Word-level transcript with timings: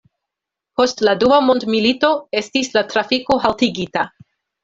Post 0.79 1.03
la 1.07 1.13
Dua 1.23 1.37
mondmilito 1.49 2.09
estis 2.41 2.73
la 2.79 2.85
trafiko 2.95 3.39
haltigita. 3.47 4.09